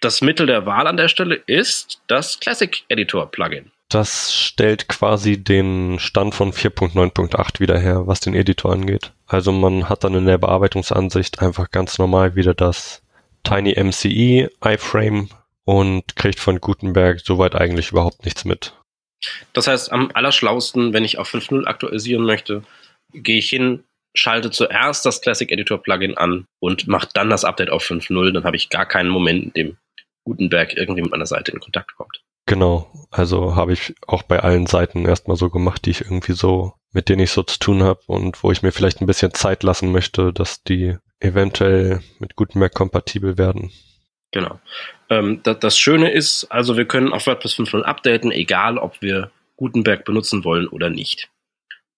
[0.00, 3.70] Das Mittel der Wahl an der Stelle ist das Classic Editor Plugin.
[3.88, 9.12] Das stellt quasi den Stand von 4.9.8 wieder her, was den Editor angeht.
[9.26, 13.02] Also man hat dann in der Bearbeitungsansicht einfach ganz normal wieder das
[13.44, 15.28] Tiny MCE iFrame
[15.64, 18.74] und kriegt von Gutenberg soweit eigentlich überhaupt nichts mit.
[19.52, 22.62] Das heißt, am allerschlausten, wenn ich auf 5.0 aktualisieren möchte,
[23.14, 27.70] gehe ich hin, schalte zuerst das Classic Editor Plugin an und mache dann das Update
[27.70, 28.32] auf 5.0.
[28.32, 29.76] Dann habe ich gar keinen Moment, in dem
[30.24, 32.22] Gutenberg irgendwie mit meiner Seite in Kontakt kommt.
[32.46, 36.74] Genau, also habe ich auch bei allen Seiten erstmal so gemacht, die ich irgendwie so,
[36.92, 39.62] mit denen ich so zu tun habe und wo ich mir vielleicht ein bisschen Zeit
[39.62, 43.72] lassen möchte, dass die eventuell mit Gutenberg kompatibel werden.
[44.30, 44.60] Genau.
[45.08, 49.30] Ähm, das, das, Schöne ist, also wir können auf WordPress 5.0 updaten, egal ob wir
[49.56, 51.30] Gutenberg benutzen wollen oder nicht.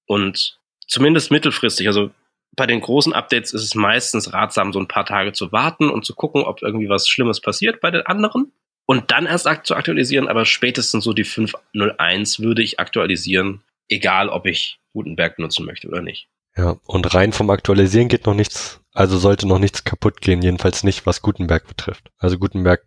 [0.07, 2.11] Und zumindest mittelfristig, also
[2.57, 6.05] bei den großen Updates ist es meistens ratsam, so ein paar Tage zu warten und
[6.05, 8.53] zu gucken, ob irgendwie was Schlimmes passiert bei den anderen.
[8.87, 14.47] Und dann erst zu aktualisieren, aber spätestens so die 5.01 würde ich aktualisieren, egal ob
[14.47, 16.29] ich Gutenberg benutzen möchte oder nicht.
[16.57, 20.85] Ja, und rein vom Aktualisieren geht noch nichts, also sollte noch nichts kaputt gehen, jedenfalls
[20.85, 22.11] nicht, was Gutenberg betrifft.
[22.17, 22.87] Also Gutenberg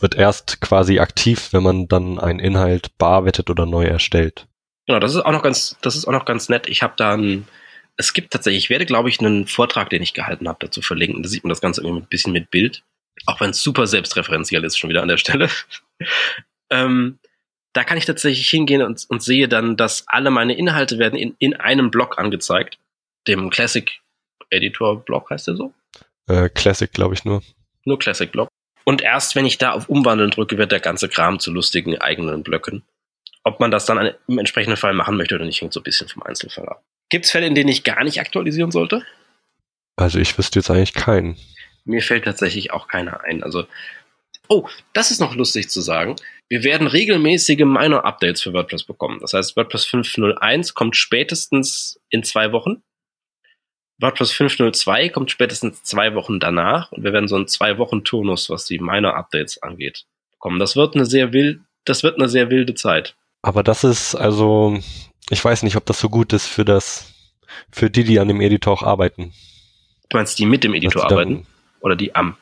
[0.00, 4.47] wird erst quasi aktiv, wenn man dann einen Inhalt bearbeitet oder neu erstellt.
[4.88, 6.68] Genau, das ist auch noch ganz, das ist auch noch ganz nett.
[6.68, 7.46] Ich habe da ein,
[7.96, 11.22] es gibt tatsächlich, ich werde, glaube ich, einen Vortrag, den ich gehalten habe, dazu verlinken.
[11.22, 12.82] Da sieht man das Ganze irgendwie ein bisschen mit Bild.
[13.26, 15.50] Auch wenn es super selbstreferenziell ist, schon wieder an der Stelle.
[16.70, 17.18] ähm,
[17.74, 21.36] da kann ich tatsächlich hingehen und, und sehe dann, dass alle meine Inhalte werden in,
[21.38, 22.78] in einem Blog angezeigt
[23.28, 24.00] dem Classic
[24.50, 25.74] Editor Blog heißt der so?
[26.26, 27.42] Äh, Classic, glaube ich nur.
[27.84, 28.48] Nur Classic Blog.
[28.84, 32.42] Und erst wenn ich da auf Umwandeln drücke, wird der ganze Kram zu lustigen eigenen
[32.42, 32.82] Blöcken.
[33.44, 36.08] Ob man das dann im entsprechenden Fall machen möchte oder nicht, hängt so ein bisschen
[36.08, 36.82] vom Einzelfall ab.
[37.08, 39.04] Gibt es Fälle, in denen ich gar nicht aktualisieren sollte?
[39.96, 41.36] Also ich wüsste jetzt eigentlich keinen.
[41.84, 43.42] Mir fällt tatsächlich auch keiner ein.
[43.42, 43.66] Also
[44.50, 46.16] Oh, das ist noch lustig zu sagen.
[46.48, 49.18] Wir werden regelmäßige Minor-Updates für WordPress bekommen.
[49.20, 52.82] Das heißt, WordPress 5.01 kommt spätestens in zwei Wochen.
[54.00, 58.48] WordPress 5.02 kommt spätestens zwei Wochen danach und wir werden so einen zwei Wochen Turnus,
[58.48, 60.58] was die Minor-Updates angeht, bekommen.
[60.58, 63.16] Das wird eine sehr wild, das wird eine sehr wilde Zeit.
[63.42, 64.78] Aber das ist also,
[65.30, 67.12] ich weiß nicht, ob das so gut ist für das,
[67.70, 69.32] für die, die an dem Editor auch arbeiten.
[70.08, 71.46] Du meinst die mit dem Editor arbeiten?
[71.80, 72.36] Oder die am?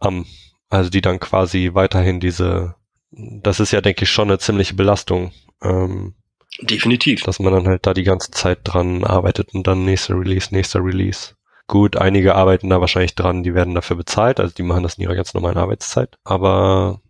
[0.00, 0.26] Am.
[0.68, 2.74] Also die dann quasi weiterhin diese,
[3.10, 5.32] das ist ja, denke ich, schon eine ziemliche Belastung.
[5.62, 6.14] Ähm,
[6.60, 7.22] Definitiv.
[7.22, 10.82] Dass man dann halt da die ganze Zeit dran arbeitet und dann nächster Release, nächster
[10.82, 11.34] Release.
[11.68, 15.02] Gut, einige arbeiten da wahrscheinlich dran, die werden dafür bezahlt, also die machen das in
[15.02, 16.16] ihrer ganz normalen Arbeitszeit.
[16.24, 17.00] Aber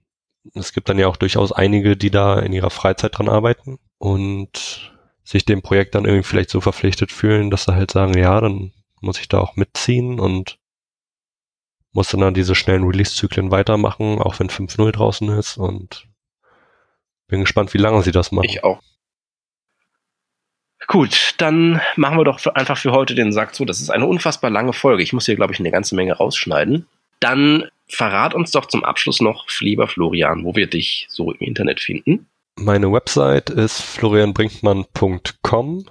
[0.54, 4.92] es gibt dann ja auch durchaus einige, die da in ihrer Freizeit dran arbeiten und
[5.24, 8.72] sich dem Projekt dann irgendwie vielleicht so verpflichtet fühlen, dass sie halt sagen, ja, dann
[9.00, 10.58] muss ich da auch mitziehen und
[11.92, 16.06] muss dann, dann diese schnellen Release-Zyklen weitermachen, auch wenn 5.0 draußen ist und
[17.26, 18.48] bin gespannt, wie lange sie das machen.
[18.48, 18.80] Ich auch.
[20.86, 23.64] Gut, dann machen wir doch einfach für heute den Sack zu.
[23.64, 25.02] Das ist eine unfassbar lange Folge.
[25.02, 26.86] Ich muss hier, glaube ich, eine ganze Menge rausschneiden.
[27.20, 31.80] Dann verrat uns doch zum Abschluss noch, lieber Florian, wo wir dich so im Internet
[31.80, 32.26] finden.
[32.56, 35.86] Meine Website ist florianbrinkmann.com.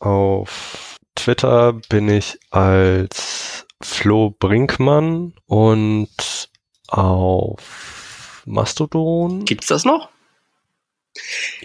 [0.00, 6.48] Auf Twitter bin ich als Flo Brinkmann und
[6.88, 9.44] auf Mastodon.
[9.44, 10.08] Gibt's das noch?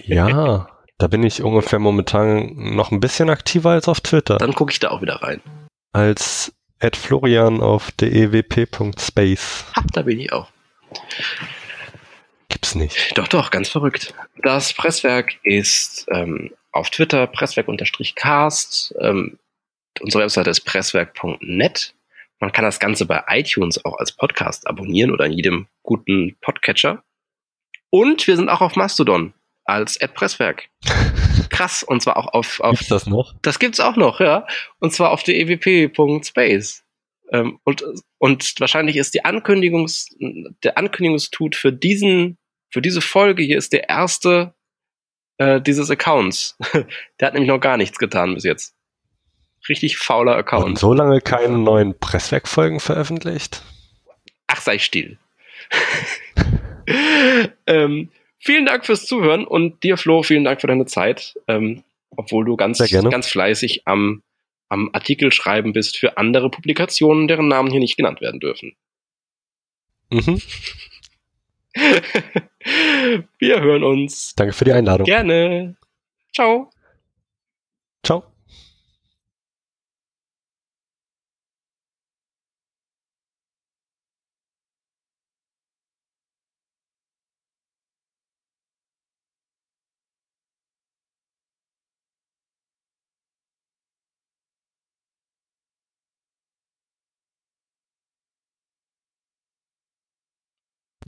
[0.06, 4.38] Ja, da bin ich ungefähr momentan noch ein bisschen aktiver als auf Twitter.
[4.38, 5.42] Dann gucke ich da auch wieder rein.
[5.92, 6.54] Als
[6.92, 9.66] Florian auf dewp.space.
[9.76, 10.50] Ha, da bin ich auch.
[12.50, 13.18] Gibt's nicht.
[13.18, 14.14] Doch, doch, ganz verrückt.
[14.42, 18.96] Das Presswerk ist ähm, auf Twitter presswerk-cast.
[19.00, 19.40] Ähm,
[20.02, 21.96] unsere Webseite ist presswerk.net.
[22.40, 27.04] Man kann das Ganze bei iTunes auch als Podcast abonnieren oder in jedem guten Podcatcher.
[27.90, 29.34] Und wir sind auch auf Mastodon
[29.66, 30.68] als Presswerk.
[31.50, 32.80] Krass, und zwar auch auf, auf.
[32.80, 33.34] Gibt's das noch?
[33.42, 34.46] Das gibt's auch noch, ja.
[34.80, 36.84] Und zwar auf der ewp.space.
[37.32, 37.84] Ähm, und,
[38.18, 40.10] und wahrscheinlich ist die Ankündigungs,
[40.64, 42.38] der Ankündigungstut für diesen,
[42.70, 44.54] für diese Folge hier ist der erste
[45.38, 46.58] äh, dieses Accounts.
[47.20, 48.76] der hat nämlich noch gar nichts getan bis jetzt.
[49.70, 50.66] Richtig fauler Account.
[50.66, 53.64] Und so lange keine neuen Presswerkfolgen veröffentlicht?
[54.48, 55.18] Ach, sei still.
[57.68, 58.10] ähm,
[58.44, 61.36] vielen Dank fürs Zuhören und dir, Flo, vielen Dank für deine Zeit.
[61.48, 61.84] Ähm,
[62.16, 64.22] obwohl du ganz, ganz fleißig am,
[64.70, 68.76] am Artikel schreiben bist für andere Publikationen, deren Namen hier nicht genannt werden dürfen.
[70.12, 70.40] Mhm.
[73.40, 74.36] Wir hören uns.
[74.36, 75.06] Danke für die Einladung.
[75.06, 75.76] Gerne.
[76.34, 76.70] Ciao.
[76.70, 76.83] Ciao.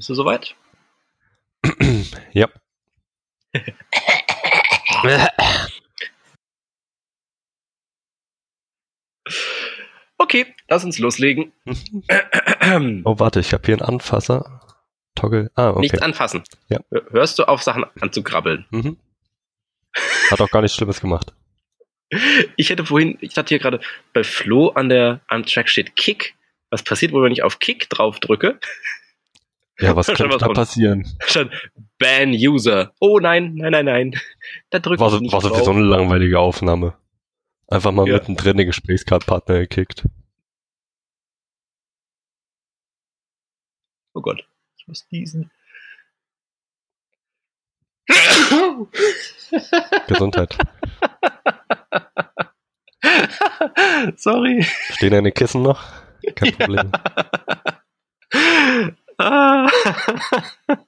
[0.05, 0.55] Bist du soweit?
[2.33, 2.47] ja.
[10.19, 11.53] okay, lass uns loslegen.
[11.65, 14.61] oh, warte, ich habe hier einen Anfasser.
[15.15, 15.49] Toggle.
[15.55, 15.79] Ah, okay.
[15.79, 16.43] Nichts anfassen.
[16.69, 16.81] Ja.
[17.09, 18.67] Hörst du auf, Sachen anzukrabbeln?
[18.69, 18.99] Mhm.
[20.29, 21.33] Hat auch gar nichts Schlimmes gemacht.
[22.57, 23.79] Ich hätte vorhin, ich dachte hier gerade,
[24.13, 26.35] bei Flo an der am Track steht Kick.
[26.69, 28.59] Was passiert wohl, wenn ich auf Kick drauf drücke?
[29.79, 31.05] Ja, was könnte da passieren?
[31.25, 31.51] Schon
[31.97, 32.93] Ban User.
[32.99, 34.15] Oh nein, nein, nein, nein.
[34.69, 36.97] Da drückt war so, War so eine langweilige Aufnahme.
[37.67, 38.15] Einfach mal ja.
[38.15, 40.05] mittendrin den Gesprächskartpartner gekickt.
[44.13, 45.51] Oh Gott, ich muss diesen.
[50.07, 50.57] Gesundheit.
[54.15, 54.63] Sorry.
[54.91, 55.83] Stehen deine Kissen noch?
[56.35, 56.91] Kein Problem.
[59.17, 59.69] Ah.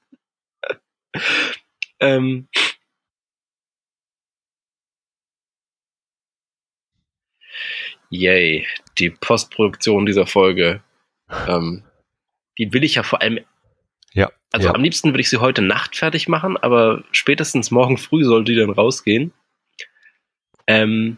[2.00, 2.48] ähm.
[8.10, 8.66] Yay,
[8.98, 10.82] die Postproduktion dieser Folge.
[11.48, 11.84] Ähm,
[12.58, 13.40] die will ich ja vor allem.
[14.14, 14.32] Ja.
[14.52, 14.76] Also ja.
[14.76, 18.58] am liebsten würde ich sie heute Nacht fertig machen, aber spätestens morgen früh sollte die
[18.58, 19.34] dann rausgehen.
[20.68, 21.18] Ähm,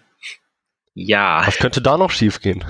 [1.00, 1.44] ja.
[1.46, 2.64] Was könnte da noch schiefgehen?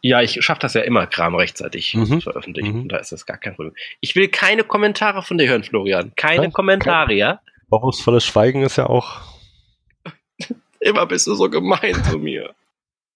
[0.00, 2.06] ja, ich schaffe das ja immer, Kram rechtzeitig mhm.
[2.06, 2.84] zu veröffentlichen.
[2.84, 2.88] Mhm.
[2.88, 3.74] Da ist das gar kein Problem.
[4.00, 6.12] Ich will keine Kommentare von dir hören, Florian.
[6.16, 7.40] Keine Nein, Kommentare, kein, ja?
[7.68, 9.20] Vorwurfsvolles Schweigen ist ja auch.
[10.80, 12.54] immer bist du so gemein zu mir.